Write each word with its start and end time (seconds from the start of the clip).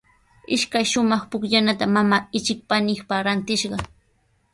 Ishkay 0.55 0.85
shumaq 0.91 1.21
pukllanata 1.31 1.85
mamaa 1.95 2.27
ichik 2.37 2.59
paniipaq 2.69 3.21
rantishqa. 3.27 3.77